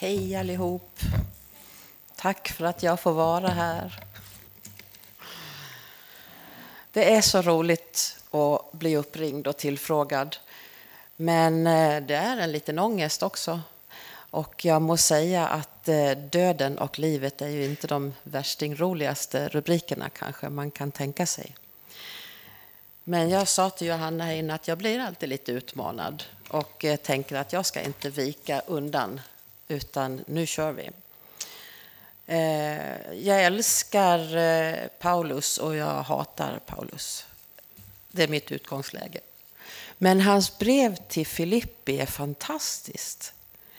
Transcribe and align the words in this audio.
Hej 0.00 0.36
allihop. 0.36 1.00
Tack 2.16 2.48
för 2.48 2.64
att 2.64 2.82
jag 2.82 3.00
får 3.00 3.12
vara 3.12 3.48
här. 3.48 4.04
Det 6.92 7.14
är 7.14 7.20
så 7.20 7.42
roligt 7.42 8.16
att 8.30 8.72
bli 8.72 8.96
uppringd 8.96 9.46
och 9.46 9.56
tillfrågad. 9.56 10.36
Men 11.16 11.66
eh, 11.66 12.02
det 12.02 12.14
är 12.14 12.36
en 12.36 12.52
liten 12.52 12.78
ångest 12.78 13.22
också. 13.22 13.60
Och 14.30 14.64
jag 14.64 14.82
må 14.82 14.96
säga 14.96 15.48
att 15.48 15.88
eh, 15.88 16.10
döden 16.10 16.78
och 16.78 16.98
livet 16.98 17.42
är 17.42 17.48
ju 17.48 17.64
inte 17.64 17.86
de 17.86 18.14
värstingroligaste 18.22 19.48
rubrikerna 19.48 20.08
kanske 20.08 20.48
man 20.48 20.70
kan 20.70 20.92
tänka 20.92 21.26
sig. 21.26 21.54
Men 23.04 23.30
jag 23.30 23.48
sa 23.48 23.70
till 23.70 23.86
Johanna 23.86 24.24
här 24.24 24.34
inne 24.34 24.54
att 24.54 24.68
jag 24.68 24.78
blir 24.78 25.00
alltid 25.00 25.28
lite 25.28 25.52
utmanad 25.52 26.24
och 26.48 26.84
eh, 26.84 26.96
tänker 26.96 27.36
att 27.36 27.52
jag 27.52 27.66
ska 27.66 27.80
inte 27.80 28.10
vika 28.10 28.62
undan 28.66 29.20
utan 29.70 30.24
nu 30.26 30.46
kör 30.46 30.72
vi. 30.72 30.90
Eh, 32.26 33.12
jag 33.12 33.44
älskar 33.44 34.36
eh, 34.36 34.74
Paulus 34.98 35.58
och 35.58 35.76
jag 35.76 36.02
hatar 36.02 36.60
Paulus. 36.66 37.26
Det 38.08 38.22
är 38.22 38.28
mitt 38.28 38.52
utgångsläge. 38.52 39.20
Men 39.98 40.20
hans 40.20 40.58
brev 40.58 40.96
till 40.96 41.26
Filippi 41.26 42.00
är 42.00 42.06
fantastiskt. 42.06 43.32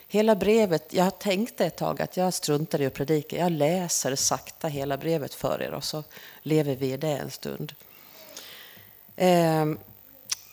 Hela 0.08 0.36
brevet, 0.36 0.94
jag 0.94 1.20
tänkte 1.20 1.66
ett 1.66 1.76
tag 1.76 2.02
att 2.02 2.18
jag 2.18 2.34
struntar 2.34 2.82
i 2.82 2.86
att 2.86 2.94
predika. 2.94 3.38
Jag 3.38 3.52
läser 3.52 4.16
sakta 4.16 4.68
hela 4.68 4.98
brevet 4.98 5.34
för 5.34 5.62
er 5.62 5.72
och 5.72 5.84
så 5.84 6.04
lever 6.42 6.76
vi 6.76 6.94
i 6.94 6.98
det 6.98 7.18
en 7.18 7.32
stund. 7.32 7.74
Ehm, 9.16 9.80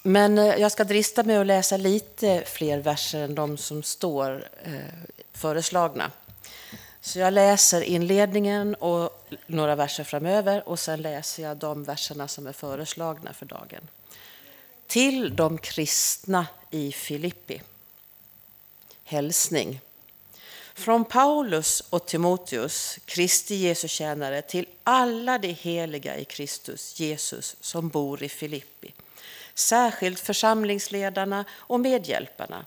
men 0.03 0.39
eh, 0.39 0.57
jag 0.57 0.73
ska 0.73 0.85
drista 0.85 1.23
mig 1.23 1.37
att 1.37 1.47
läsa 1.47 1.77
lite 1.77 2.43
fler 2.47 2.79
verser 2.79 3.21
än 3.21 3.35
de 3.35 3.57
som 3.57 3.83
står 3.83 4.49
föreslagna. 5.39 6.11
Så 7.01 7.19
jag 7.19 7.33
läser 7.33 7.81
inledningen 7.81 8.75
och 8.75 9.29
några 9.47 9.75
verser 9.75 10.05
framöver 10.05 10.69
och 10.69 10.79
sen 10.79 11.03
läser 11.03 11.43
jag 11.43 11.57
de 11.57 11.85
verserna 11.85 12.29
som 12.29 12.47
är 12.47 12.53
föreslagna 12.53 13.33
för 13.33 13.47
dagen. 13.47 13.89
Till 14.87 15.37
de 15.37 15.59
kristna 15.59 16.47
i 16.71 16.93
Filippi. 16.93 17.63
Hälsning. 19.05 19.81
Från 20.75 21.05
Paulus 21.05 21.81
och 21.91 22.07
Timoteus, 22.07 22.99
Kristi 23.05 23.55
Jesu 23.55 23.89
tjänare, 23.89 24.43
till 24.43 24.67
alla 24.85 25.39
de 25.39 25.49
heliga 25.49 26.17
i 26.17 26.25
Kristus 26.25 27.01
Jesus 27.01 27.57
som 27.61 27.89
bor 27.89 28.23
i 28.23 28.29
Filippi. 28.29 28.95
Särskilt 29.55 30.21
församlingsledarna 30.21 31.45
och 31.53 31.81
medhjälparna. 31.81 32.67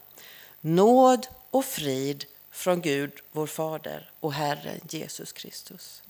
Nåd 0.61 1.27
och 1.51 1.65
frid 1.65 2.25
från 2.51 2.81
Gud, 2.81 3.11
vår 3.31 3.47
Fader 3.47 4.11
och 4.19 4.33
Herren 4.33 4.79
Jesus 4.89 5.31
Kristus. 5.31 6.03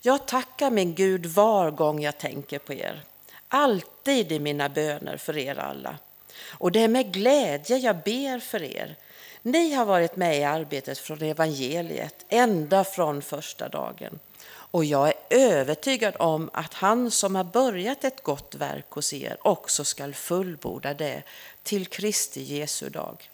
Jag 0.00 0.26
tackar 0.26 0.70
min 0.70 0.94
Gud 0.94 1.26
var 1.26 1.70
gång 1.70 2.02
jag 2.02 2.18
tänker 2.18 2.58
på 2.58 2.72
er, 2.72 3.04
alltid 3.48 4.32
i 4.32 4.38
mina 4.38 4.68
böner 4.68 5.16
för 5.16 5.36
er 5.38 5.58
alla. 5.58 5.98
Och 6.44 6.72
det 6.72 6.80
är 6.80 6.88
med 6.88 7.12
glädje 7.12 7.76
jag 7.76 7.96
ber 7.96 8.38
för 8.38 8.62
er. 8.62 8.96
Ni 9.42 9.74
har 9.74 9.84
varit 9.84 10.16
med 10.16 10.38
i 10.38 10.44
arbetet 10.44 10.98
från 10.98 11.22
evangeliet 11.22 12.24
ända 12.28 12.84
från 12.84 13.22
första 13.22 13.68
dagen. 13.68 14.18
Och 14.48 14.84
jag 14.84 15.08
är 15.08 15.14
övertygad 15.30 16.16
om 16.18 16.50
att 16.52 16.74
han 16.74 17.10
som 17.10 17.34
har 17.34 17.44
börjat 17.44 18.04
ett 18.04 18.22
gott 18.22 18.54
verk 18.54 18.90
hos 18.90 19.12
er 19.12 19.36
också 19.42 19.84
skall 19.84 20.14
fullborda 20.14 20.94
det 20.94 21.22
till 21.62 21.86
Kristi 21.86 22.42
Jesu 22.42 22.88
dag. 22.88 23.30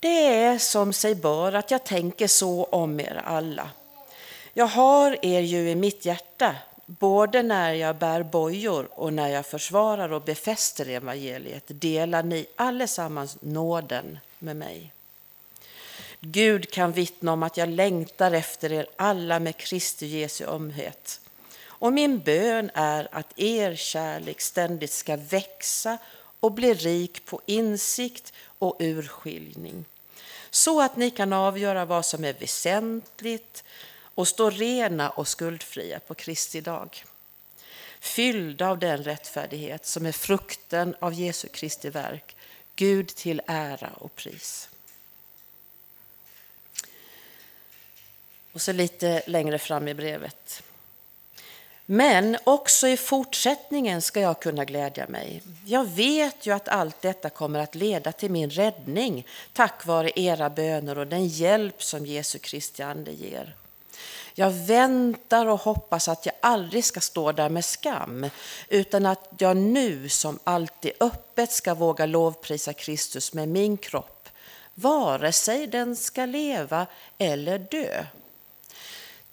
Det 0.00 0.26
är 0.26 0.58
som 0.58 0.92
sig 0.92 1.14
bör 1.14 1.52
att 1.52 1.70
jag 1.70 1.84
tänker 1.84 2.26
så 2.26 2.64
om 2.64 3.00
er 3.00 3.22
alla. 3.24 3.70
Jag 4.54 4.66
har 4.66 5.24
er 5.24 5.40
ju 5.40 5.70
i 5.70 5.74
mitt 5.74 6.04
hjärta, 6.04 6.56
både 6.86 7.42
när 7.42 7.72
jag 7.72 7.96
bär 7.96 8.22
bojor 8.22 8.88
och 8.94 9.12
när 9.12 9.28
jag 9.28 9.46
försvarar 9.46 10.12
och 10.12 10.22
befäster 10.22 10.88
evangeliet 10.88 11.64
delar 11.66 12.22
ni 12.22 12.46
allesammans 12.56 13.36
nåden 13.40 14.18
med 14.38 14.56
mig. 14.56 14.92
Gud 16.20 16.70
kan 16.70 16.92
vittna 16.92 17.32
om 17.32 17.42
att 17.42 17.56
jag 17.56 17.68
längtar 17.68 18.32
efter 18.32 18.72
er 18.72 18.86
alla 18.96 19.40
med 19.40 19.56
Kristi 19.56 20.06
Jesu 20.06 20.44
ömhet. 20.44 21.20
Och 21.62 21.92
min 21.92 22.18
bön 22.18 22.70
är 22.74 23.08
att 23.12 23.38
er 23.38 23.74
kärlek 23.74 24.40
ständigt 24.40 24.92
ska 24.92 25.16
växa 25.16 25.98
och 26.40 26.52
bli 26.52 26.74
rik 26.74 27.24
på 27.24 27.40
insikt 27.46 28.32
och 28.58 28.76
urskiljning 28.78 29.84
så 30.50 30.80
att 30.80 30.96
ni 30.96 31.10
kan 31.10 31.32
avgöra 31.32 31.84
vad 31.84 32.06
som 32.06 32.24
är 32.24 32.32
väsentligt 32.32 33.64
och 34.14 34.28
stå 34.28 34.50
rena 34.50 35.10
och 35.10 35.28
skuldfria 35.28 36.00
på 36.00 36.14
Kristi 36.14 36.60
dag. 36.60 37.04
Fyllda 38.00 38.68
av 38.68 38.78
den 38.78 39.04
rättfärdighet 39.04 39.86
som 39.86 40.06
är 40.06 40.12
frukten 40.12 40.96
av 41.00 41.14
Jesu 41.14 41.48
Kristi 41.48 41.90
verk, 41.90 42.36
Gud 42.76 43.08
till 43.08 43.40
ära 43.46 43.90
och 43.94 44.14
pris. 44.14 44.68
Och 48.52 48.62
så 48.62 48.72
lite 48.72 49.22
längre 49.26 49.58
fram 49.58 49.88
i 49.88 49.94
brevet. 49.94 50.62
Men 51.90 52.36
också 52.44 52.88
i 52.88 52.96
fortsättningen 52.96 54.02
ska 54.02 54.20
jag 54.20 54.40
kunna 54.40 54.64
glädja 54.64 55.06
mig. 55.08 55.42
Jag 55.64 55.84
vet 55.84 56.46
ju 56.46 56.54
att 56.54 56.68
allt 56.68 57.02
detta 57.02 57.30
kommer 57.30 57.58
att 57.58 57.74
leda 57.74 58.12
till 58.12 58.30
min 58.30 58.50
räddning 58.50 59.26
tack 59.52 59.86
vare 59.86 60.10
era 60.14 60.50
böner 60.50 60.98
och 60.98 61.06
den 61.06 61.26
hjälp 61.26 61.82
som 61.82 62.06
Jesu 62.06 62.38
Kristi 62.38 62.82
ande 62.82 63.12
ger. 63.12 63.56
Jag 64.34 64.50
väntar 64.50 65.46
och 65.46 65.60
hoppas 65.60 66.08
att 66.08 66.26
jag 66.26 66.34
aldrig 66.40 66.84
ska 66.84 67.00
stå 67.00 67.32
där 67.32 67.48
med 67.48 67.64
skam 67.64 68.30
utan 68.68 69.06
att 69.06 69.28
jag 69.38 69.56
nu 69.56 70.08
som 70.08 70.38
alltid 70.44 70.92
öppet 71.00 71.52
ska 71.52 71.74
våga 71.74 72.06
lovprisa 72.06 72.72
Kristus 72.72 73.32
med 73.32 73.48
min 73.48 73.76
kropp, 73.76 74.28
vare 74.74 75.32
sig 75.32 75.66
den 75.66 75.96
ska 75.96 76.26
leva 76.26 76.86
eller 77.18 77.58
dö. 77.58 78.04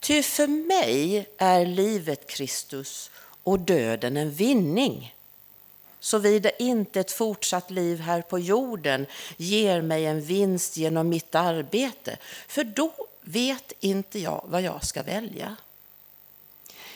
Ty 0.06 0.22
för 0.22 0.46
mig 0.46 1.28
är 1.38 1.66
livet 1.66 2.26
Kristus 2.26 3.10
och 3.42 3.58
döden 3.58 4.16
en 4.16 4.30
vinning. 4.30 5.14
Såvida 6.00 6.50
inte 6.50 7.00
ett 7.00 7.12
fortsatt 7.12 7.70
liv 7.70 8.00
här 8.00 8.22
på 8.22 8.38
jorden 8.38 9.06
ger 9.36 9.82
mig 9.82 10.06
en 10.06 10.20
vinst 10.20 10.76
genom 10.76 11.08
mitt 11.08 11.34
arbete, 11.34 12.18
för 12.48 12.64
då 12.64 12.92
vet 13.20 13.72
inte 13.80 14.18
jag 14.18 14.44
vad 14.44 14.62
jag 14.62 14.84
ska 14.84 15.02
välja. 15.02 15.56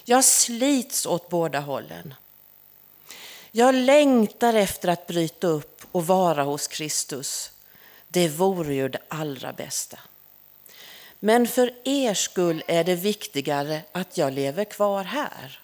Jag 0.04 0.24
slits 0.24 1.06
åt 1.06 1.28
båda 1.28 1.60
hållen. 1.60 2.14
Jag 3.50 3.74
längtar 3.74 4.54
efter 4.54 4.88
att 4.88 5.06
bryta 5.06 5.46
upp 5.46 5.86
och 5.92 6.06
vara 6.06 6.42
hos 6.42 6.68
Kristus. 6.68 7.50
Det 8.08 8.28
vore 8.28 8.74
ju 8.74 8.88
det 8.88 9.02
allra 9.08 9.52
bästa. 9.52 9.98
Men 11.20 11.46
för 11.46 11.72
er 11.84 12.14
skull 12.14 12.62
är 12.66 12.84
det 12.84 12.94
viktigare 12.94 13.80
att 13.92 14.18
jag 14.18 14.32
lever 14.32 14.64
kvar 14.64 15.04
här. 15.04 15.60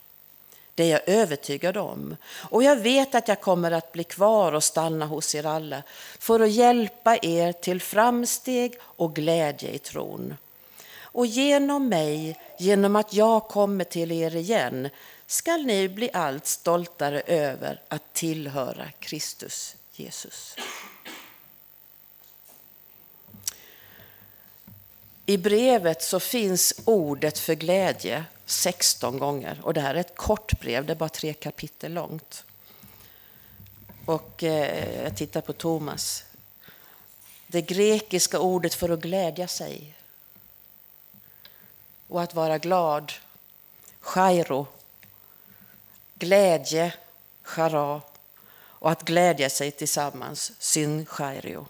Det 0.74 0.84
är 0.84 0.90
jag 0.90 1.08
övertygad 1.08 1.76
om. 1.76 2.16
Och 2.50 2.62
jag 2.62 2.76
vet 2.76 3.14
att 3.14 3.28
jag 3.28 3.40
kommer 3.40 3.70
att 3.70 3.92
bli 3.92 4.04
kvar 4.04 4.52
och 4.52 4.64
stanna 4.64 5.06
hos 5.06 5.34
er 5.34 5.46
alla 5.46 5.82
för 6.18 6.40
att 6.40 6.50
hjälpa 6.50 7.16
er 7.22 7.52
till 7.52 7.80
framsteg 7.80 8.78
och 8.82 9.14
glädje 9.14 9.70
i 9.70 9.78
tron. 9.78 10.34
Och 11.16 11.26
genom 11.26 11.88
mig, 11.88 12.40
genom 12.58 12.96
att 12.96 13.12
jag 13.12 13.48
kommer 13.48 13.84
till 13.84 14.12
er 14.12 14.36
igen, 14.36 14.88
skall 15.26 15.66
ni 15.66 15.88
bli 15.88 16.10
allt 16.12 16.46
stoltare 16.46 17.20
över 17.20 17.80
att 17.88 18.12
tillhöra 18.12 18.90
Kristus 18.98 19.76
Jesus. 19.92 20.56
I 25.26 25.38
brevet 25.38 26.02
så 26.02 26.20
finns 26.20 26.74
ordet 26.84 27.38
för 27.38 27.54
glädje 27.54 28.24
16 28.44 29.18
gånger. 29.18 29.60
Och 29.62 29.74
det 29.74 29.80
här 29.80 29.94
är 29.94 30.00
ett 30.00 30.16
kort 30.16 30.60
brev, 30.60 30.86
det 30.86 30.92
är 30.92 30.96
bara 30.96 31.08
tre 31.08 31.34
kapitel 31.34 31.92
långt. 31.92 32.44
Och 34.06 34.42
eh, 34.42 35.02
jag 35.02 35.16
tittar 35.16 35.40
på 35.40 35.52
Thomas. 35.52 36.24
Det 37.46 37.62
grekiska 37.62 38.40
ordet 38.40 38.74
för 38.74 38.88
att 38.88 39.00
glädja 39.00 39.48
sig 39.48 39.94
och 42.08 42.22
att 42.22 42.34
vara 42.34 42.58
glad, 42.58 43.12
chairo, 44.00 44.66
glädje, 46.14 46.94
chara 47.42 48.00
och 48.56 48.90
att 48.90 49.02
glädja 49.02 49.50
sig 49.50 49.70
tillsammans, 49.70 50.52
synchairio. 50.58 51.66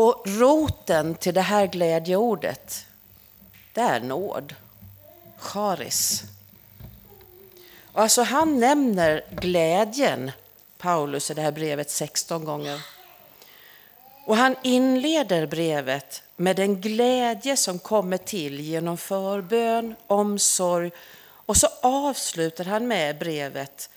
Och 0.00 0.22
roten 0.26 1.14
till 1.14 1.34
det 1.34 1.40
här 1.40 1.66
glädjeordet, 1.66 2.86
det 3.72 3.80
är 3.80 4.00
nåd. 4.00 4.54
Charis. 5.38 6.22
Alltså 7.92 8.22
han 8.22 8.60
nämner 8.60 9.24
glädjen, 9.30 10.30
Paulus, 10.78 11.30
i 11.30 11.34
det 11.34 11.42
här 11.42 11.52
brevet 11.52 11.90
16 11.90 12.44
gånger. 12.44 12.80
Och 14.26 14.36
han 14.36 14.56
inleder 14.62 15.46
brevet 15.46 16.22
med 16.36 16.56
den 16.56 16.80
glädje 16.80 17.56
som 17.56 17.78
kommer 17.78 18.16
till 18.16 18.60
genom 18.60 18.96
förbön, 18.96 19.94
omsorg 20.06 20.90
och 21.46 21.56
så 21.56 21.68
avslutar 21.82 22.64
han 22.64 22.88
med 22.88 23.18
brevet 23.18 23.90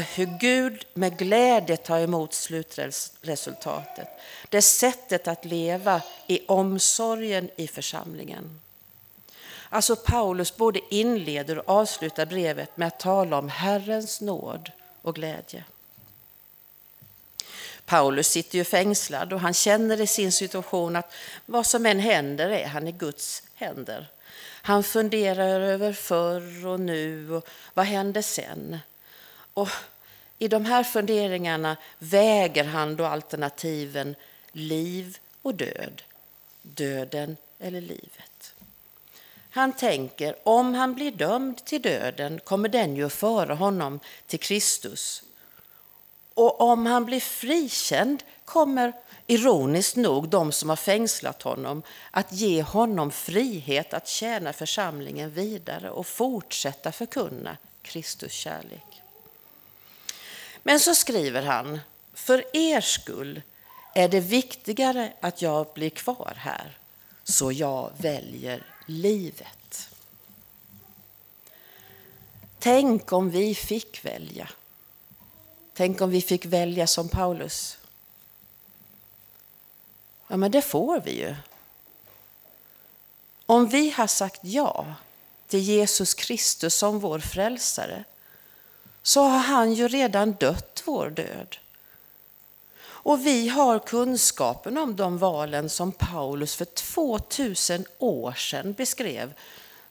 hur 0.00 0.38
Gud 0.38 0.84
med 0.94 1.18
glädje 1.18 1.76
tar 1.76 1.98
emot 1.98 2.34
slutresultatet. 2.34 4.08
Det 4.48 4.56
är 4.56 4.60
sättet 4.60 5.28
att 5.28 5.44
leva 5.44 6.02
i 6.26 6.46
omsorgen 6.46 7.50
i 7.56 7.68
församlingen. 7.68 8.60
Alltså 9.68 9.96
Paulus 9.96 10.56
både 10.56 10.80
inleder 10.90 11.58
och 11.58 11.68
avslutar 11.76 12.26
brevet 12.26 12.76
med 12.76 12.88
att 12.88 13.00
tala 13.00 13.38
om 13.38 13.48
Herrens 13.48 14.20
nåd 14.20 14.70
och 15.02 15.14
glädje. 15.14 15.64
Paulus 17.84 18.26
sitter 18.26 18.58
ju 18.58 18.64
fängslad 18.64 19.32
och 19.32 19.40
han 19.40 19.54
känner 19.54 20.00
i 20.00 20.06
sin 20.06 20.32
situation 20.32 20.96
att 20.96 21.12
vad 21.46 21.66
som 21.66 21.86
än 21.86 21.98
händer 21.98 22.50
är 22.50 22.66
han 22.66 22.88
i 22.88 22.92
Guds 22.92 23.42
händer. 23.54 24.08
Han 24.62 24.82
funderar 24.82 25.60
över 25.60 25.92
förr 25.92 26.66
och 26.66 26.80
nu 26.80 27.32
och 27.32 27.48
vad 27.74 27.86
händer 27.86 28.22
sen? 28.22 28.78
Och 29.54 29.68
i 30.38 30.48
de 30.48 30.64
här 30.64 30.84
funderingarna 30.84 31.76
väger 31.98 32.64
han 32.64 32.96
då 32.96 33.04
alternativen 33.04 34.16
liv 34.52 35.18
och 35.42 35.54
död, 35.54 36.02
döden 36.62 37.36
eller 37.58 37.80
livet. 37.80 38.54
Han 39.50 39.72
tänker, 39.72 40.36
om 40.48 40.74
han 40.74 40.94
blir 40.94 41.10
dömd 41.10 41.64
till 41.64 41.82
döden 41.82 42.40
kommer 42.44 42.68
den 42.68 42.96
ju 42.96 43.06
att 43.06 43.12
föra 43.12 43.54
honom 43.54 44.00
till 44.26 44.40
Kristus. 44.40 45.22
Och 46.34 46.60
om 46.60 46.86
han 46.86 47.04
blir 47.04 47.20
frikänd 47.20 48.22
kommer, 48.44 48.92
ironiskt 49.26 49.96
nog, 49.96 50.28
de 50.28 50.52
som 50.52 50.68
har 50.68 50.76
fängslat 50.76 51.42
honom 51.42 51.82
att 52.10 52.32
ge 52.32 52.62
honom 52.62 53.10
frihet 53.10 53.94
att 53.94 54.08
tjäna 54.08 54.52
församlingen 54.52 55.30
vidare 55.30 55.90
och 55.90 56.06
fortsätta 56.06 56.92
förkunna 56.92 57.56
Kristus 57.82 58.32
kärlek. 58.32 59.02
Men 60.62 60.80
så 60.80 60.94
skriver 60.94 61.42
han, 61.42 61.80
för 62.14 62.56
er 62.56 62.80
skull 62.80 63.42
är 63.94 64.08
det 64.08 64.20
viktigare 64.20 65.12
att 65.20 65.42
jag 65.42 65.66
blir 65.74 65.90
kvar 65.90 66.34
här, 66.36 66.78
så 67.24 67.52
jag 67.52 67.92
väljer 67.96 68.66
livet. 68.86 69.88
Tänk 72.58 73.12
om 73.12 73.30
vi 73.30 73.54
fick 73.54 74.04
välja. 74.04 74.48
Tänk 75.74 76.00
om 76.00 76.10
vi 76.10 76.20
fick 76.20 76.46
välja 76.46 76.86
som 76.86 77.08
Paulus. 77.08 77.78
Ja, 80.28 80.36
men 80.36 80.50
det 80.50 80.62
får 80.62 81.00
vi 81.00 81.18
ju. 81.18 81.34
Om 83.46 83.68
vi 83.68 83.90
har 83.90 84.06
sagt 84.06 84.40
ja 84.42 84.94
till 85.46 85.60
Jesus 85.60 86.14
Kristus 86.14 86.74
som 86.74 86.98
vår 86.98 87.18
frälsare 87.18 88.04
så 89.02 89.22
har 89.22 89.38
han 89.38 89.72
ju 89.72 89.88
redan 89.88 90.32
dött 90.32 90.82
vår 90.86 91.10
död. 91.10 91.56
Och 92.84 93.26
vi 93.26 93.48
har 93.48 93.78
kunskapen 93.78 94.78
om 94.78 94.96
de 94.96 95.18
valen 95.18 95.70
som 95.70 95.92
Paulus 95.92 96.56
för 96.56 96.64
2000 96.64 97.84
år 97.98 98.32
sedan 98.32 98.72
beskrev 98.72 99.34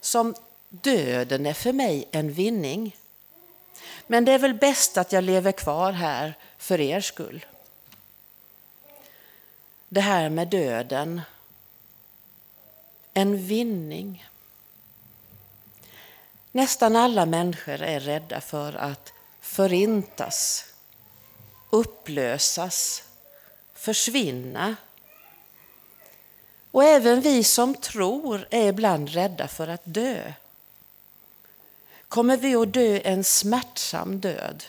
som 0.00 0.34
döden 0.68 1.46
är 1.46 1.54
för 1.54 1.72
mig 1.72 2.08
en 2.10 2.32
vinning. 2.32 2.96
Men 4.06 4.24
det 4.24 4.32
är 4.32 4.38
väl 4.38 4.54
bäst 4.54 4.96
att 4.96 5.12
jag 5.12 5.24
lever 5.24 5.52
kvar 5.52 5.92
här 5.92 6.38
för 6.58 6.80
er 6.80 7.00
skull. 7.00 7.46
Det 9.88 10.00
här 10.00 10.30
med 10.30 10.48
döden, 10.48 11.20
en 13.14 13.46
vinning. 13.46 14.28
Nästan 16.52 16.96
alla 16.96 17.26
människor 17.26 17.82
är 17.82 18.00
rädda 18.00 18.40
för 18.40 18.72
att 18.72 19.12
förintas, 19.40 20.64
upplösas, 21.70 23.02
försvinna. 23.74 24.76
Och 26.70 26.84
även 26.84 27.20
vi 27.20 27.44
som 27.44 27.74
tror 27.74 28.46
är 28.50 28.68
ibland 28.68 29.08
rädda 29.08 29.48
för 29.48 29.68
att 29.68 29.82
dö. 29.84 30.32
Kommer 32.08 32.36
vi 32.36 32.54
att 32.54 32.72
dö 32.72 33.00
en 33.04 33.24
smärtsam 33.24 34.20
död? 34.20 34.64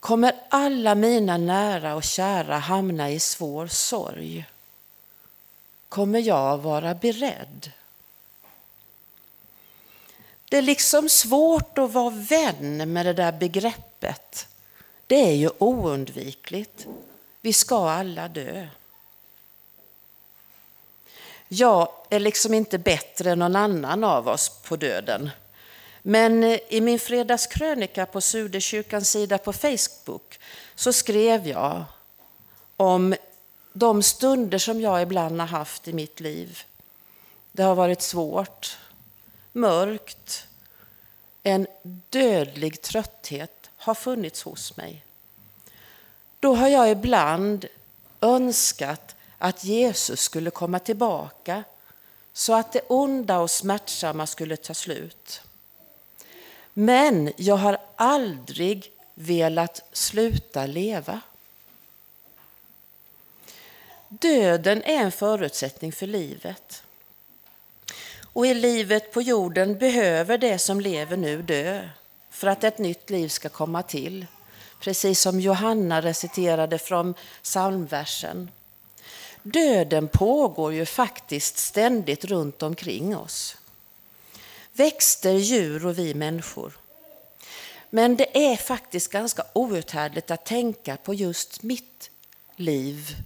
Kommer 0.00 0.34
alla 0.48 0.94
mina 0.94 1.36
nära 1.36 1.94
och 1.94 2.04
kära 2.04 2.58
hamna 2.58 3.10
i 3.10 3.20
svår 3.20 3.66
sorg? 3.66 4.46
Kommer 5.88 6.18
jag 6.18 6.58
vara 6.58 6.94
beredd? 6.94 7.72
Det 10.54 10.58
är 10.58 10.62
liksom 10.62 11.08
svårt 11.08 11.78
att 11.78 11.92
vara 11.92 12.10
vän 12.10 12.92
med 12.92 13.06
det 13.06 13.12
där 13.12 13.32
begreppet. 13.32 14.48
Det 15.06 15.14
är 15.14 15.32
ju 15.32 15.50
oundvikligt. 15.58 16.86
Vi 17.40 17.52
ska 17.52 17.90
alla 17.90 18.28
dö. 18.28 18.66
Jag 21.48 21.88
är 22.10 22.20
liksom 22.20 22.54
inte 22.54 22.78
bättre 22.78 23.30
än 23.30 23.38
någon 23.38 23.56
annan 23.56 24.04
av 24.04 24.28
oss 24.28 24.48
på 24.48 24.76
döden. 24.76 25.30
Men 26.02 26.44
eh, 26.44 26.58
i 26.68 26.80
min 26.80 26.98
fredagskrönika 26.98 28.06
på 28.06 28.20
Suderkyrkans 28.20 29.10
sida 29.10 29.38
på 29.38 29.52
Facebook 29.52 30.40
så 30.74 30.92
skrev 30.92 31.48
jag 31.48 31.84
om 32.76 33.14
de 33.72 34.02
stunder 34.02 34.58
som 34.58 34.80
jag 34.80 35.02
ibland 35.02 35.40
har 35.40 35.48
haft 35.48 35.88
i 35.88 35.92
mitt 35.92 36.20
liv. 36.20 36.62
Det 37.52 37.62
har 37.62 37.74
varit 37.74 38.02
svårt, 38.02 38.78
mörkt, 39.54 40.48
en 41.42 41.66
dödlig 42.10 42.82
trötthet 42.82 43.70
har 43.76 43.94
funnits 43.94 44.42
hos 44.42 44.76
mig. 44.76 45.04
Då 46.40 46.54
har 46.54 46.68
jag 46.68 46.90
ibland 46.90 47.66
önskat 48.20 49.16
att 49.38 49.64
Jesus 49.64 50.20
skulle 50.20 50.50
komma 50.50 50.78
tillbaka 50.78 51.64
så 52.32 52.54
att 52.54 52.72
det 52.72 52.80
onda 52.88 53.38
och 53.38 53.50
smärtsamma 53.50 54.26
skulle 54.26 54.56
ta 54.56 54.74
slut. 54.74 55.42
Men 56.72 57.32
jag 57.36 57.56
har 57.56 57.78
aldrig 57.96 58.92
velat 59.14 59.82
sluta 59.92 60.66
leva. 60.66 61.20
Döden 64.08 64.82
är 64.82 65.02
en 65.02 65.12
förutsättning 65.12 65.92
för 65.92 66.06
livet. 66.06 66.83
Och 68.34 68.46
i 68.46 68.54
livet 68.54 69.12
på 69.12 69.22
jorden 69.22 69.78
behöver 69.78 70.38
det 70.38 70.58
som 70.58 70.80
lever 70.80 71.16
nu 71.16 71.42
dö 71.42 71.88
för 72.30 72.46
att 72.46 72.64
ett 72.64 72.78
nytt 72.78 73.10
liv 73.10 73.28
ska 73.28 73.48
komma 73.48 73.82
till. 73.82 74.26
Precis 74.80 75.20
som 75.20 75.40
Johanna 75.40 76.02
reciterade 76.02 76.78
från 76.78 77.14
psalmversen. 77.42 78.50
Döden 79.42 80.08
pågår 80.08 80.72
ju 80.72 80.86
faktiskt 80.86 81.58
ständigt 81.58 82.24
runt 82.24 82.62
omkring 82.62 83.16
oss. 83.16 83.56
Växter, 84.72 85.34
djur 85.34 85.86
och 85.86 85.98
vi 85.98 86.14
människor. 86.14 86.78
Men 87.90 88.16
det 88.16 88.52
är 88.52 88.56
faktiskt 88.56 89.12
ganska 89.12 89.44
outhärdligt 89.52 90.30
att 90.30 90.46
tänka 90.46 90.96
på 90.96 91.14
just 91.14 91.62
mitt 91.62 92.10
liv, 92.56 93.16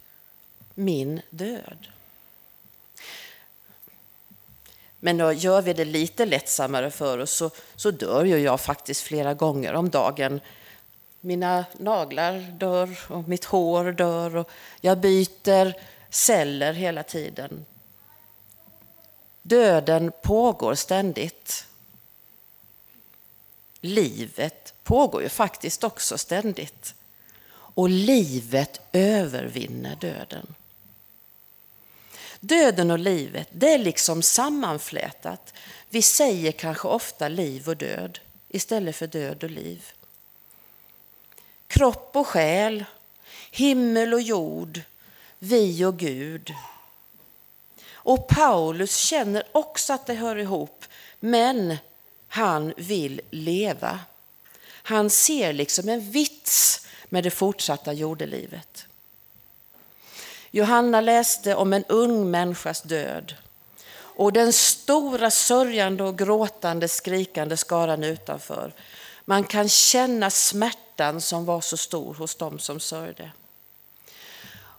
min 0.74 1.20
död. 1.30 1.88
Men 5.00 5.18
då 5.18 5.32
gör 5.32 5.62
vi 5.62 5.72
det 5.72 5.84
lite 5.84 6.26
lättsammare 6.26 6.90
för 6.90 7.18
oss 7.18 7.30
så, 7.30 7.50
så 7.76 7.90
dör 7.90 8.24
ju 8.24 8.38
jag 8.38 8.60
faktiskt 8.60 9.00
flera 9.00 9.34
gånger 9.34 9.74
om 9.74 9.90
dagen. 9.90 10.40
Mina 11.20 11.64
naglar 11.78 12.38
dör 12.58 12.98
och 13.08 13.28
mitt 13.28 13.44
hår 13.44 13.92
dör 13.92 14.36
och 14.36 14.50
jag 14.80 14.98
byter 14.98 15.74
celler 16.10 16.72
hela 16.72 17.02
tiden. 17.02 17.66
Döden 19.42 20.12
pågår 20.22 20.74
ständigt. 20.74 21.66
Livet 23.80 24.74
pågår 24.82 25.22
ju 25.22 25.28
faktiskt 25.28 25.84
också 25.84 26.18
ständigt. 26.18 26.94
Och 27.50 27.88
livet 27.88 28.80
övervinner 28.92 29.96
döden. 29.96 30.54
Döden 32.40 32.90
och 32.90 32.98
livet, 32.98 33.48
det 33.52 33.72
är 33.74 33.78
liksom 33.78 34.22
sammanflätat. 34.22 35.54
Vi 35.90 36.02
säger 36.02 36.52
kanske 36.52 36.88
ofta 36.88 37.28
liv 37.28 37.68
och 37.68 37.76
död 37.76 38.18
istället 38.48 38.96
för 38.96 39.06
död 39.06 39.44
och 39.44 39.50
liv. 39.50 39.84
Kropp 41.66 42.10
och 42.16 42.26
själ, 42.26 42.84
himmel 43.50 44.14
och 44.14 44.22
jord, 44.22 44.80
vi 45.38 45.84
och 45.84 45.98
Gud. 45.98 46.54
Och 47.92 48.28
Paulus 48.28 48.96
känner 48.96 49.42
också 49.52 49.92
att 49.92 50.06
det 50.06 50.14
hör 50.14 50.36
ihop, 50.36 50.84
men 51.20 51.76
han 52.28 52.74
vill 52.76 53.20
leva. 53.30 54.00
Han 54.82 55.10
ser 55.10 55.52
liksom 55.52 55.88
en 55.88 56.10
vits 56.10 56.86
med 57.08 57.24
det 57.24 57.30
fortsatta 57.30 57.92
jordelivet. 57.92 58.86
Johanna 60.50 61.00
läste 61.00 61.54
om 61.54 61.72
en 61.72 61.84
ung 61.84 62.30
människas 62.30 62.82
död 62.82 63.34
och 64.18 64.32
den 64.32 64.52
stora 64.52 65.30
sörjande 65.30 66.02
och 66.04 66.18
gråtande 66.18 66.88
skrikande 66.88 67.56
skaran 67.56 68.04
utanför. 68.04 68.72
Man 69.24 69.44
kan 69.44 69.68
känna 69.68 70.30
smärtan 70.30 71.20
som 71.20 71.44
var 71.44 71.60
så 71.60 71.76
stor 71.76 72.14
hos 72.14 72.34
dem 72.34 72.58
som 72.58 72.80
sörjde. 72.80 73.32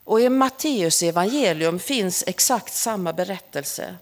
Och 0.04 0.22
i 0.22 0.30
Matteus 0.30 1.04
evangelium 1.04 1.80
finns 1.80 2.24
exakt 2.28 2.74
samma 2.74 3.14
berättelse. 3.14 3.96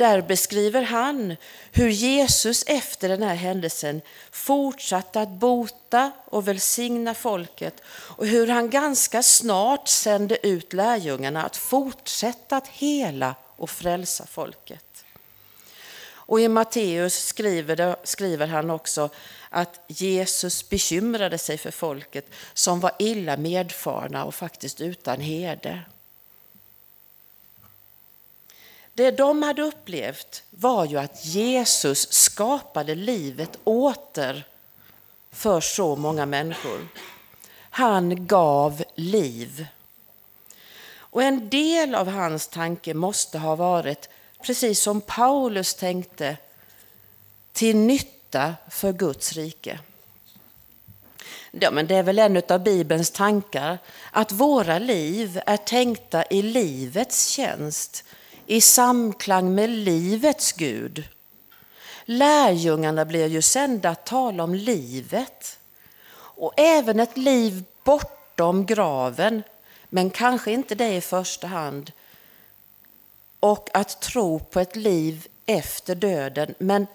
Där 0.00 0.22
beskriver 0.22 0.82
han 0.82 1.36
hur 1.72 1.88
Jesus 1.88 2.64
efter 2.66 3.08
den 3.08 3.22
här 3.22 3.34
händelsen 3.34 4.00
fortsatte 4.30 5.20
att 5.20 5.28
bota 5.28 6.12
och 6.24 6.48
välsigna 6.48 7.14
folket 7.14 7.82
och 7.88 8.26
hur 8.26 8.46
han 8.46 8.70
ganska 8.70 9.22
snart 9.22 9.88
sände 9.88 10.46
ut 10.46 10.72
lärjungarna 10.72 11.44
att 11.44 11.56
fortsätta 11.56 12.56
att 12.56 12.68
hela 12.68 13.34
och 13.56 13.70
frälsa 13.70 14.26
folket. 14.26 15.04
Och 16.12 16.40
i 16.40 16.48
Matteus 16.48 17.26
skriver, 17.26 17.96
skriver 18.04 18.46
han 18.46 18.70
också 18.70 19.10
att 19.50 19.80
Jesus 19.86 20.68
bekymrade 20.68 21.38
sig 21.38 21.58
för 21.58 21.70
folket 21.70 22.26
som 22.54 22.80
var 22.80 22.92
illa 22.98 23.36
medfarna 23.36 24.24
och 24.24 24.34
faktiskt 24.34 24.80
utan 24.80 25.20
herde. 25.20 25.80
Det 28.94 29.10
de 29.10 29.42
hade 29.42 29.62
upplevt 29.62 30.42
var 30.50 30.84
ju 30.84 30.98
att 30.98 31.24
Jesus 31.24 32.12
skapade 32.12 32.94
livet 32.94 33.58
åter 33.64 34.44
för 35.30 35.60
så 35.60 35.96
många 35.96 36.26
människor. 36.26 36.88
Han 37.70 38.26
gav 38.26 38.84
liv. 38.94 39.66
Och 40.92 41.22
en 41.22 41.48
del 41.48 41.94
av 41.94 42.08
hans 42.08 42.48
tanke 42.48 42.94
måste 42.94 43.38
ha 43.38 43.56
varit, 43.56 44.08
precis 44.42 44.82
som 44.82 45.00
Paulus 45.00 45.74
tänkte, 45.74 46.36
till 47.52 47.76
nytta 47.76 48.54
för 48.70 48.92
Guds 48.92 49.32
rike. 49.32 49.80
Ja, 51.50 51.70
men 51.70 51.86
det 51.86 51.94
är 51.94 52.02
väl 52.02 52.18
en 52.18 52.42
av 52.48 52.62
Bibelns 52.62 53.10
tankar, 53.10 53.78
att 54.10 54.32
våra 54.32 54.78
liv 54.78 55.40
är 55.46 55.56
tänkta 55.56 56.24
i 56.30 56.42
livets 56.42 57.28
tjänst, 57.28 58.04
i 58.50 58.60
samklang 58.60 59.54
med 59.54 59.70
livets 59.70 60.52
Gud. 60.52 61.08
Lärjungarna 62.04 63.04
blir 63.04 63.26
ju 63.26 63.42
sända 63.42 63.88
att 63.88 64.06
tala 64.06 64.44
om 64.44 64.54
livet 64.54 65.58
och 66.12 66.52
även 66.56 67.00
ett 67.00 67.16
liv 67.16 67.64
bortom 67.84 68.66
graven, 68.66 69.42
men 69.88 70.10
kanske 70.10 70.52
inte 70.52 70.74
det 70.74 70.96
i 70.96 71.00
första 71.00 71.46
hand. 71.46 71.92
Och 73.40 73.68
att 73.74 74.00
tro 74.00 74.38
på 74.38 74.60
ett 74.60 74.76
liv 74.76 75.26
efter 75.46 75.94
döden, 75.94 76.54
men 76.58 76.86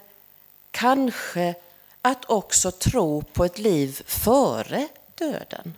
kanske 0.70 1.54
att 2.02 2.30
också 2.30 2.70
tro 2.70 3.22
på 3.22 3.44
ett 3.44 3.58
liv 3.58 4.02
före 4.06 4.88
döden. 5.14 5.74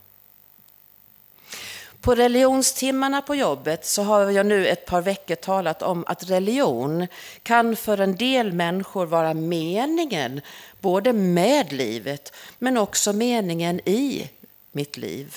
På 2.01 2.15
religionstimmarna 2.15 3.23
på 3.23 3.35
jobbet 3.35 3.87
så 3.87 4.03
har 4.03 4.31
jag 4.31 4.47
nu 4.47 4.69
ett 4.69 4.87
par 4.87 5.03
veckor 5.03 5.35
talat 5.35 5.83
om 5.83 6.05
att 6.07 6.31
religion 6.31 7.07
kan 7.43 7.77
för 7.77 7.99
en 7.99 8.17
del 8.17 8.53
människor 8.53 9.07
vara 9.07 9.35
meningen 9.35 10.41
både 10.81 11.13
med 11.13 11.73
livet 11.73 12.33
men 12.59 12.79
också 12.79 13.13
meningen 13.13 13.81
i 13.89 14.31
mitt 14.73 14.97
liv. 14.97 15.37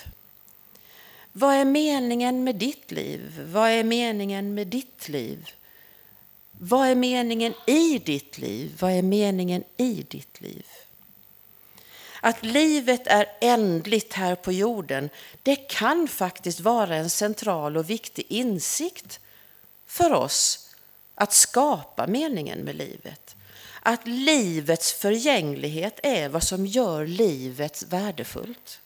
Vad 1.33 1.53
är 1.55 1.65
meningen 1.65 2.43
med 2.43 2.55
ditt 2.55 2.91
liv? 2.91 3.47
Vad 3.51 3.69
är 3.69 3.83
meningen 3.83 4.53
med 4.53 4.67
ditt 4.67 5.09
liv? 5.09 5.49
Vad 6.51 6.87
är 6.87 6.95
meningen 6.95 7.53
i 7.67 7.97
ditt 7.97 8.37
liv? 8.37 8.77
Vad 8.79 8.91
är 8.91 9.01
meningen 9.01 9.63
i 9.77 10.05
ditt 10.09 10.41
liv? 10.41 10.65
Att 12.23 12.43
livet 12.43 13.07
är 13.07 13.25
ändligt 13.41 14.13
här 14.13 14.35
på 14.35 14.51
jorden, 14.51 15.09
det 15.43 15.55
kan 15.55 16.07
faktiskt 16.07 16.59
vara 16.59 16.95
en 16.95 17.09
central 17.09 17.77
och 17.77 17.89
viktig 17.89 18.25
insikt 18.29 19.19
för 19.87 20.13
oss 20.13 20.69
att 21.15 21.33
skapa 21.33 22.07
meningen 22.07 22.59
med 22.59 22.75
livet. 22.75 23.35
Att 23.81 24.07
livets 24.07 24.93
förgänglighet 24.93 25.99
är 26.03 26.29
vad 26.29 26.43
som 26.43 26.65
gör 26.65 27.05
livet 27.05 27.83
värdefullt. 27.89 28.79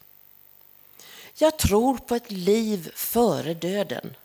Jag 1.37 1.57
tror 1.57 1.97
på 1.97 2.15
ett 2.15 2.31
liv 2.31 2.91
före 2.95 3.53
döden. 3.53 4.15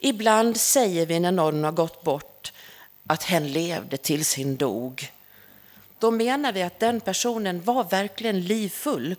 Ibland 0.00 0.56
säger 0.56 1.06
vi 1.06 1.20
när 1.20 1.32
någon 1.32 1.64
har 1.64 1.72
gått 1.72 2.02
bort 2.02 2.52
att 3.06 3.22
hen 3.22 3.52
levde 3.52 3.96
tills 3.96 4.36
hen 4.36 4.56
dog 4.56 5.12
då 5.98 6.10
menar 6.10 6.52
vi 6.52 6.62
att 6.62 6.80
den 6.80 7.00
personen 7.00 7.62
var 7.62 7.84
verkligen 7.84 8.40
livfull. 8.40 9.16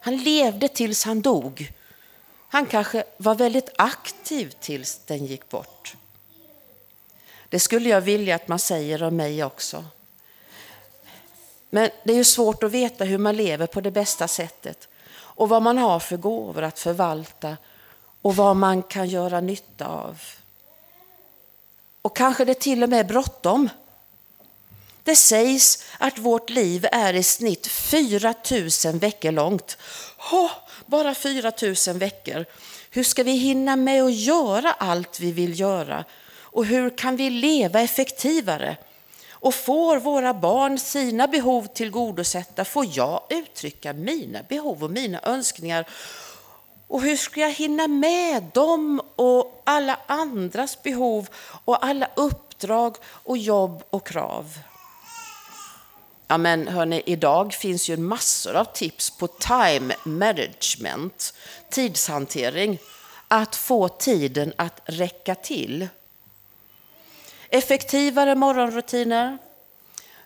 Han 0.00 0.16
levde 0.16 0.68
tills 0.68 1.04
han 1.04 1.20
dog. 1.20 1.72
Han 2.48 2.66
kanske 2.66 3.04
var 3.16 3.34
väldigt 3.34 3.70
aktiv 3.78 4.54
tills 4.60 5.00
den 5.06 5.26
gick 5.26 5.48
bort. 5.48 5.96
Det 7.48 7.60
skulle 7.60 7.88
jag 7.88 8.00
vilja 8.00 8.34
att 8.34 8.48
man 8.48 8.58
säger 8.58 9.02
om 9.02 9.16
mig 9.16 9.44
också. 9.44 9.84
Men 11.70 11.90
det 12.04 12.12
är 12.12 12.16
ju 12.16 12.24
svårt 12.24 12.62
att 12.62 12.70
veta 12.70 13.04
hur 13.04 13.18
man 13.18 13.36
lever 13.36 13.66
på 13.66 13.80
det 13.80 13.90
bästa 13.90 14.28
sättet 14.28 14.88
och 15.14 15.48
vad 15.48 15.62
man 15.62 15.78
har 15.78 15.98
för 15.98 16.16
gåvor 16.16 16.62
att 16.62 16.78
förvalta 16.78 17.56
och 18.22 18.36
vad 18.36 18.56
man 18.56 18.82
kan 18.82 19.08
göra 19.08 19.40
nytta 19.40 19.86
av. 19.86 20.22
Och 22.02 22.16
kanske 22.16 22.44
det 22.44 22.60
till 22.60 22.82
och 22.82 22.88
med 22.88 23.00
är 23.00 23.04
bråttom. 23.04 23.68
Det 25.04 25.16
sägs 25.16 25.84
att 25.98 26.18
vårt 26.18 26.50
liv 26.50 26.86
är 26.92 27.14
i 27.14 27.22
snitt 27.22 27.66
4 27.66 28.34
000 28.84 28.98
veckor 28.98 29.32
långt. 29.32 29.78
Oh, 30.32 30.50
bara 30.86 31.14
4 31.14 31.52
000 31.88 31.98
veckor. 31.98 32.44
Hur 32.90 33.04
ska 33.04 33.22
vi 33.22 33.32
hinna 33.32 33.76
med 33.76 34.02
att 34.02 34.14
göra 34.14 34.72
allt 34.72 35.20
vi 35.20 35.32
vill 35.32 35.60
göra? 35.60 36.04
Och 36.40 36.66
hur 36.66 36.98
kan 36.98 37.16
vi 37.16 37.30
leva 37.30 37.80
effektivare? 37.80 38.76
Och 39.30 39.54
får 39.54 39.96
våra 39.96 40.34
barn 40.34 40.78
sina 40.78 41.26
behov 41.26 41.66
tillgodosedda 41.66 42.64
får 42.64 42.86
jag 42.92 43.22
uttrycka 43.30 43.92
mina 43.92 44.42
behov 44.42 44.84
och 44.84 44.90
mina 44.90 45.20
önskningar. 45.22 45.88
Och 46.86 47.02
hur 47.02 47.16
ska 47.16 47.40
jag 47.40 47.52
hinna 47.52 47.88
med 47.88 48.42
dem 48.54 49.00
och 49.16 49.62
alla 49.66 49.98
andras 50.06 50.82
behov 50.82 51.28
och 51.64 51.86
alla 51.86 52.08
uppdrag 52.16 52.96
och 53.04 53.38
jobb 53.38 53.82
och 53.90 54.06
krav? 54.06 54.58
Ja, 56.32 56.38
men 56.38 56.68
hörni, 56.68 57.02
idag 57.06 57.54
finns 57.54 57.88
ju 57.88 57.96
massor 57.96 58.54
av 58.54 58.64
tips 58.64 59.10
på 59.10 59.26
time 59.26 59.94
management, 60.04 61.34
tidshantering, 61.70 62.78
att 63.28 63.56
få 63.56 63.88
tiden 63.88 64.52
att 64.56 64.80
räcka 64.84 65.34
till. 65.34 65.88
Effektivare 67.48 68.34
morgonrutiner. 68.34 69.38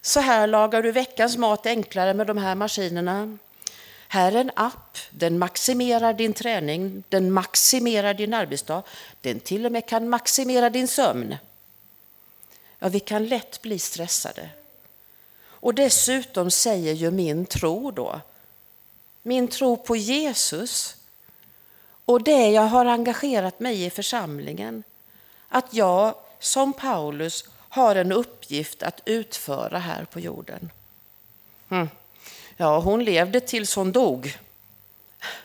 Så 0.01 0.21
här 0.21 0.47
lagar 0.47 0.83
du 0.83 0.93
veckans 0.93 1.37
mat 1.37 1.67
enklare 1.67 2.15
med 2.15 2.27
de 2.27 2.39
här 2.39 2.55
maskinerna. 2.55 3.39
Här 4.09 4.33
är 4.33 4.41
en 4.41 4.51
app, 4.57 4.99
den 5.11 5.39
maximerar 5.39 6.13
din 6.13 6.33
träning, 6.33 7.03
den 7.09 7.33
maximerar 7.33 8.15
din 8.15 8.35
arbetsdag, 8.35 8.83
den 9.21 9.41
till 9.41 9.67
och 9.67 9.73
med 9.73 9.89
kan 9.89 10.09
maximera 10.09 10.71
din 10.71 10.89
sömn. 10.89 11.37
Ja, 12.79 12.89
vi 12.89 13.01
kan 13.01 13.27
lätt 13.27 13.63
bli 13.63 13.79
stressade. 13.79 14.51
Och 15.67 15.75
dessutom 15.75 16.51
säger 16.51 16.95
ju 16.95 17.11
min 17.11 17.47
tro 17.47 17.91
då, 17.91 18.21
min 19.23 19.49
tro 19.49 19.77
på 19.77 19.97
Jesus 19.97 20.97
och 22.05 22.23
det 22.23 22.51
jag 22.51 22.63
har 22.63 22.87
engagerat 22.87 23.61
mig 23.61 23.85
i 23.85 23.91
församlingen, 23.91 24.83
att 25.49 25.75
jag 25.75 26.15
som 26.39 26.73
Paulus 26.73 27.45
har 27.53 27.97
en 27.97 28.13
uppgift 28.13 28.83
att 28.83 29.01
utföra 29.05 29.79
här 29.79 30.05
på 30.05 30.21
jorden. 30.21 30.71
Mm. 31.69 31.89
Ja, 32.57 32.81
hon 32.81 33.05
levde 33.05 33.41
tills 33.41 33.77
hon 33.77 33.93
dog. 33.93 34.39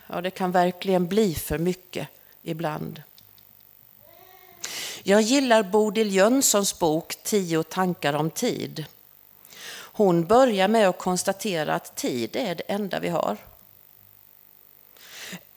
Ja, 0.07 0.21
det 0.21 0.31
kan 0.31 0.51
verkligen 0.51 1.07
bli 1.07 1.35
för 1.35 1.57
mycket 1.57 2.07
ibland. 2.43 3.03
Jag 5.03 5.21
gillar 5.21 5.63
Bodil 5.63 6.15
Jönssons 6.15 6.79
bok 6.79 7.15
Tio 7.23 7.63
tankar 7.63 8.13
om 8.13 8.29
tid. 8.29 8.85
Hon 10.01 10.25
börjar 10.25 10.67
med 10.67 10.89
att 10.89 10.97
konstatera 10.97 11.75
att 11.75 11.95
tid 11.95 12.35
är 12.35 12.55
det 12.55 12.63
enda 12.67 12.99
vi 12.99 13.09
har. 13.09 13.37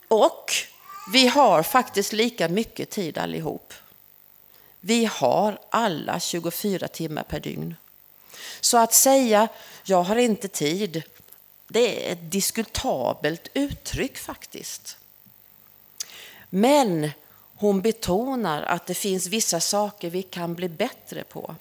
Och 0.09 0.53
vi 1.13 1.29
har 1.29 1.63
faktiskt 1.63 2.13
lika 2.13 2.49
mycket 2.49 2.91
tid 2.91 3.19
allihop. 3.19 3.73
Vi 4.81 5.05
har 5.05 5.59
alla 5.71 6.21
24 6.21 6.89
timmar 6.89 7.23
per 7.23 7.41
dygn. 7.41 7.77
Så 8.61 8.79
att 8.79 8.95
säga 8.95 9.49
jag 9.85 10.03
har 10.03 10.17
inte 10.17 10.49
tid, 10.49 11.03
det 11.69 12.09
är 12.09 12.13
ett 12.13 12.31
diskutabelt 12.31 13.49
uttryck 13.55 14.19
faktiskt. 14.19 14.99
Men 16.51 17.11
hon 17.57 17.81
betonar 17.81 18.63
att 18.63 18.87
det 18.87 18.95
finns 18.95 19.27
vissa 19.27 19.61
saker 19.61 20.11
vi 20.11 20.23
kan 20.23 20.55
bli 20.55 20.69
bättre 20.69 21.25
på. 21.25 21.55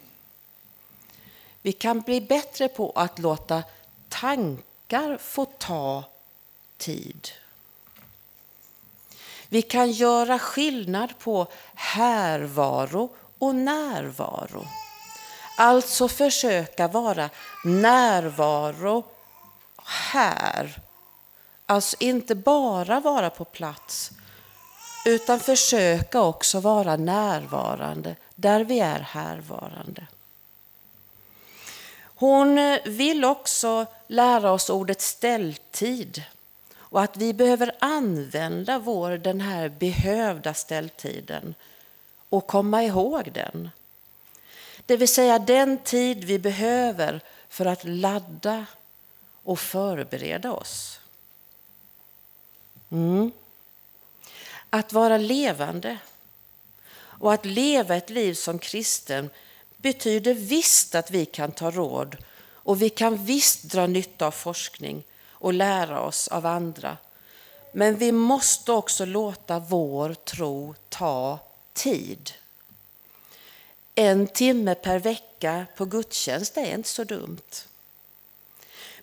Vi 1.63 1.71
kan 1.71 2.01
bli 2.01 2.21
bättre 2.21 2.67
på 2.67 2.91
att 2.95 3.19
låta 3.19 3.63
tankar 4.09 5.17
få 5.17 5.45
ta 5.45 6.03
tid. 6.77 7.27
Vi 9.49 9.61
kan 9.61 9.91
göra 9.91 10.39
skillnad 10.39 11.19
på 11.19 11.47
härvaro 11.73 13.15
och 13.39 13.55
närvaro. 13.55 14.65
Alltså 15.57 16.07
försöka 16.07 16.87
vara 16.87 17.29
närvaro 17.65 19.03
här. 19.85 20.81
Alltså 21.65 21.97
inte 21.99 22.35
bara 22.35 22.99
vara 22.99 23.29
på 23.29 23.45
plats 23.45 24.11
utan 25.05 25.39
försöka 25.39 26.21
också 26.21 26.59
vara 26.59 26.95
närvarande 26.95 28.15
där 28.35 28.63
vi 28.63 28.79
är 28.79 28.99
härvarande. 28.99 30.07
Hon 32.15 32.57
eh, 32.57 32.79
vill 32.85 33.25
också 33.25 33.85
lära 34.07 34.51
oss 34.51 34.69
ordet 34.69 35.01
ställtid 35.01 36.23
och 36.75 37.01
att 37.01 37.17
vi 37.17 37.33
behöver 37.33 37.75
använda 37.79 38.79
vår, 38.79 39.11
den 39.11 39.41
här 39.41 39.69
behövda 39.69 40.53
ställtiden 40.53 41.55
och 42.29 42.47
komma 42.47 42.83
ihåg 42.83 43.31
den. 43.33 43.69
Det 44.85 44.97
vill 44.97 45.07
säga 45.07 45.39
den 45.39 45.77
tid 45.77 46.23
vi 46.23 46.39
behöver 46.39 47.21
för 47.49 47.65
att 47.65 47.83
ladda 47.83 48.65
och 49.43 49.59
förbereda 49.59 50.51
oss. 50.51 50.99
Mm. 52.91 53.31
Att 54.69 54.93
vara 54.93 55.17
levande 55.17 55.97
och 56.95 57.33
att 57.33 57.45
leva 57.45 57.95
ett 57.95 58.09
liv 58.09 58.33
som 58.33 58.59
kristen 58.59 59.29
betyder 59.83 60.33
visst 60.33 60.95
att 60.95 61.11
vi 61.11 61.25
kan 61.25 61.51
ta 61.51 61.71
råd 61.71 62.17
och 62.53 62.81
vi 62.81 62.89
kan 62.89 63.25
visst 63.25 63.63
dra 63.63 63.87
nytta 63.87 64.27
av 64.27 64.31
forskning 64.31 65.03
och 65.29 65.53
lära 65.53 66.01
oss 66.01 66.27
av 66.27 66.45
andra. 66.45 66.97
Men 67.73 67.97
vi 67.97 68.11
måste 68.11 68.71
också 68.71 69.05
låta 69.05 69.59
vår 69.59 70.13
tro 70.13 70.75
ta 70.89 71.39
tid. 71.73 72.31
En 73.95 74.27
timme 74.27 74.75
per 74.75 74.99
vecka 74.99 75.65
på 75.77 75.85
gudstjänst 75.85 76.57
är 76.57 76.75
inte 76.75 76.89
så 76.89 77.03
dumt. 77.03 77.67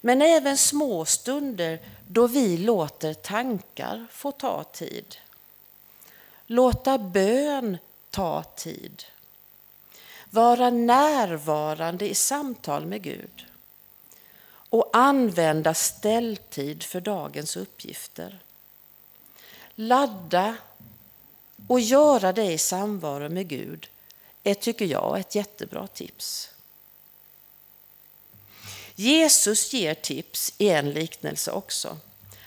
Men 0.01 0.23
även 0.23 0.59
små 0.59 1.05
stunder 1.05 1.81
då 2.09 2.27
vi 2.27 2.57
låter 2.57 3.15
tankar 3.15 4.07
få 4.11 4.33
ta 4.33 4.65
tid. 4.65 5.17
Låta 6.47 6.99
bön 6.99 7.79
ta 8.11 8.43
tid. 8.43 9.05
Vara 10.31 10.71
närvarande 10.71 12.09
i 12.09 12.15
samtal 12.15 12.87
med 12.87 13.03
Gud. 13.03 13.47
Och 14.71 14.91
använda 14.93 15.75
ställtid 15.75 16.83
för 16.83 17.01
dagens 17.01 17.57
uppgifter. 17.57 18.43
Ladda 19.75 20.57
och 21.69 21.81
göra 21.81 22.33
det 22.33 22.53
i 22.53 22.59
samvaro 22.59 23.29
med 23.29 23.49
Gud 23.49 23.91
är, 24.45 24.55
tycker 24.55 24.85
jag, 24.85 25.21
ett 25.21 25.35
jättebra 25.35 25.87
tips. 25.87 26.51
Jesus 28.95 29.73
ger 29.73 29.95
tips 29.95 30.55
i 30.59 30.69
en 30.69 30.91
liknelse 30.91 31.51
också. 31.51 31.99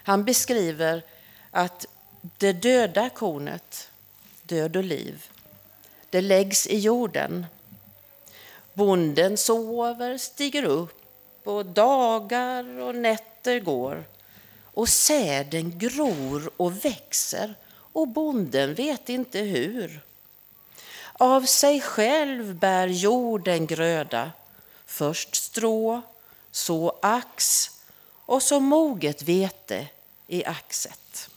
Han 0.04 0.26
beskriver 0.26 1.06
att 1.52 1.86
det 2.22 2.54
döda 2.54 3.10
kornet, 3.10 3.90
död 4.44 4.76
och 4.76 4.84
liv, 4.84 5.30
det 6.10 6.22
läggs 6.22 6.68
i 6.68 6.80
jorden. 6.80 7.46
Bonden 8.74 9.38
sover, 9.38 10.18
stiger 10.18 10.64
upp 10.64 11.48
och 11.48 11.66
dagar 11.66 12.80
och 12.80 12.96
nätter 12.96 13.60
går 13.60 14.06
och 14.64 14.90
säden 14.90 15.80
gror 15.80 16.52
och 16.58 16.86
växer 16.86 17.56
och 17.94 18.08
bonden 18.08 18.74
vet 18.74 19.10
inte 19.10 19.40
hur. 19.40 20.02
Av 21.14 21.42
sig 21.42 21.82
själv 21.82 22.56
bär 22.56 22.88
jorden 22.88 23.68
gröda, 23.68 24.32
först 24.86 25.36
strå, 25.36 26.02
så 26.52 27.00
ax 27.02 27.70
och 28.26 28.44
så 28.44 28.60
moget 28.60 29.22
vete 29.22 29.88
i 30.28 30.46
axet. 30.46 31.30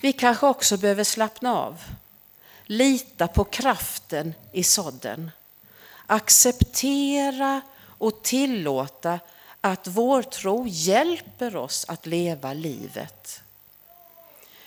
Vi 0.00 0.12
kanske 0.12 0.46
också 0.46 0.76
behöver 0.76 1.04
slappna 1.04 1.58
av, 1.58 1.82
lita 2.64 3.28
på 3.28 3.44
kraften 3.44 4.34
i 4.52 4.64
sådden, 4.64 5.30
acceptera 6.06 7.60
och 7.98 8.22
tillåta 8.22 9.20
att 9.60 9.86
vår 9.86 10.22
tro 10.22 10.66
hjälper 10.68 11.56
oss 11.56 11.84
att 11.88 12.06
leva 12.06 12.52
livet. 12.52 13.42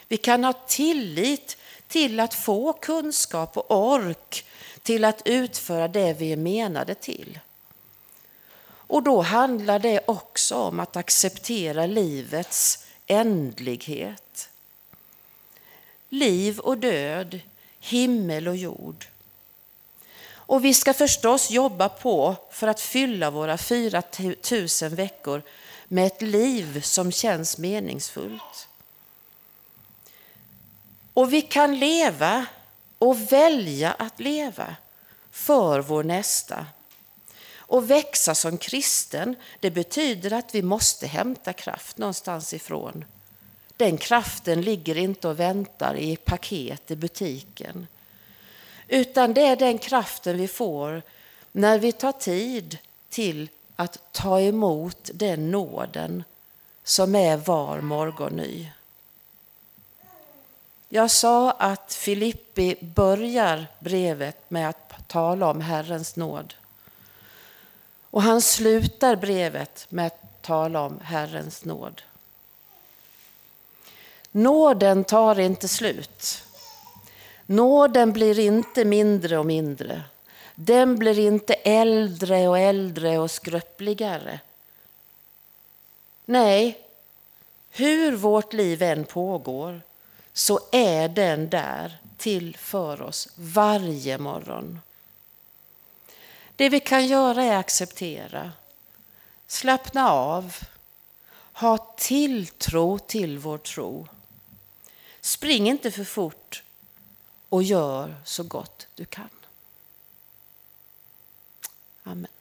Vi 0.07 0.17
kan 0.17 0.43
ha 0.43 0.53
tillit 0.53 1.57
till 1.87 2.19
att 2.19 2.33
få 2.33 2.73
kunskap 2.73 3.57
och 3.57 3.71
ork 3.71 4.45
till 4.81 5.05
att 5.05 5.21
utföra 5.25 5.87
det 5.87 6.13
vi 6.13 6.31
är 6.31 6.37
menade 6.37 6.95
till. 6.95 7.39
Och 8.87 9.03
då 9.03 9.21
handlar 9.21 9.79
det 9.79 10.01
också 10.05 10.55
om 10.55 10.79
att 10.79 10.95
acceptera 10.95 11.85
livets 11.85 12.85
ändlighet. 13.07 14.49
Liv 16.09 16.59
och 16.59 16.77
död, 16.77 17.39
himmel 17.79 18.47
och 18.47 18.55
jord. 18.55 19.05
Och 20.47 20.65
vi 20.65 20.73
ska 20.73 20.93
förstås 20.93 21.51
jobba 21.51 21.89
på 21.89 22.35
för 22.51 22.67
att 22.67 22.81
fylla 22.81 23.31
våra 23.31 23.57
4 23.57 24.03
000 24.81 24.91
veckor 24.91 25.41
med 25.87 26.05
ett 26.07 26.21
liv 26.21 26.81
som 26.81 27.11
känns 27.11 27.57
meningsfullt. 27.57 28.67
Och 31.13 31.33
vi 31.33 31.41
kan 31.41 31.79
leva 31.79 32.45
och 32.99 33.31
välja 33.31 33.91
att 33.93 34.19
leva 34.19 34.75
för 35.31 35.79
vår 35.79 36.03
nästa. 36.03 36.65
Och 37.57 37.89
växa 37.89 38.35
som 38.35 38.57
kristen, 38.57 39.35
det 39.59 39.71
betyder 39.71 40.33
att 40.33 40.55
vi 40.55 40.61
måste 40.61 41.07
hämta 41.07 41.53
kraft 41.53 41.97
någonstans 41.97 42.53
ifrån. 42.53 43.05
Den 43.77 43.97
kraften 43.97 44.61
ligger 44.61 44.97
inte 44.97 45.27
och 45.27 45.39
väntar 45.39 45.95
i 45.95 46.15
paket 46.15 46.91
i 46.91 46.95
butiken. 46.95 47.87
Utan 48.87 49.33
det 49.33 49.41
är 49.41 49.55
den 49.55 49.77
kraften 49.77 50.37
vi 50.37 50.47
får 50.47 51.01
när 51.51 51.79
vi 51.79 51.91
tar 51.91 52.11
tid 52.11 52.77
till 53.09 53.49
att 53.75 54.11
ta 54.11 54.41
emot 54.41 55.09
den 55.13 55.51
nåden 55.51 56.23
som 56.83 57.15
är 57.15 57.37
var 57.37 57.81
morgon 57.81 58.33
ny. 58.33 58.71
Jag 60.89 61.11
sa 61.11 61.51
att 61.51 61.93
Filippi 61.93 62.77
börjar 62.81 63.67
brevet 63.79 64.49
med 64.49 64.69
att 64.69 65.07
tala 65.07 65.49
om 65.49 65.61
Herrens 65.61 66.15
nåd. 66.15 66.53
Och 68.09 68.21
han 68.21 68.41
slutar 68.41 69.15
brevet 69.15 69.87
med 69.89 70.07
att 70.07 70.41
tala 70.41 70.81
om 70.81 70.99
Herrens 71.03 71.65
nåd. 71.65 72.01
Nåden 74.31 75.03
tar 75.03 75.39
inte 75.39 75.67
slut. 75.67 76.44
Nåden 77.45 78.13
blir 78.13 78.39
inte 78.39 78.85
mindre 78.85 79.37
och 79.37 79.45
mindre. 79.45 80.03
Den 80.55 80.95
blir 80.95 81.19
inte 81.19 81.53
äldre 81.53 82.47
och 82.47 82.59
äldre 82.59 83.19
och 83.19 83.31
skröpligare. 83.31 84.39
Nej, 86.25 86.87
hur 87.69 88.15
vårt 88.15 88.53
liv 88.53 88.81
än 88.81 89.03
pågår 89.03 89.81
så 90.33 90.59
är 90.71 91.09
den 91.09 91.49
där 91.49 91.97
till 92.17 92.57
för 92.57 93.01
oss 93.01 93.29
varje 93.35 94.17
morgon. 94.17 94.79
Det 96.55 96.69
vi 96.69 96.79
kan 96.79 97.07
göra 97.07 97.43
är 97.43 97.53
att 97.55 97.59
acceptera, 97.59 98.51
slappna 99.47 100.09
av, 100.09 100.55
ha 101.53 101.93
tilltro 101.97 102.99
till 102.99 103.39
vår 103.39 103.57
tro. 103.57 104.07
Spring 105.21 105.69
inte 105.69 105.91
för 105.91 106.03
fort 106.03 106.63
och 107.49 107.63
gör 107.63 108.15
så 108.23 108.43
gott 108.43 108.87
du 108.95 109.05
kan. 109.05 109.29
Amen. 112.03 112.34